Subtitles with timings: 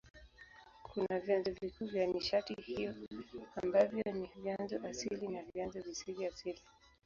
[0.83, 2.95] Kuna vyanzo vikuu vya nishati hiyo
[3.63, 6.59] ambavyo ni vyanzo asili na vyanzo visivyo asili.